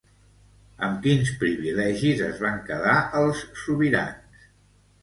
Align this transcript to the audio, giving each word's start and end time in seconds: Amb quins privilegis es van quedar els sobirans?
Amb 0.87 0.97
quins 1.03 1.29
privilegis 1.43 2.25
es 2.31 2.43
van 2.47 2.59
quedar 2.71 2.99
els 3.23 3.47
sobirans? 3.65 4.51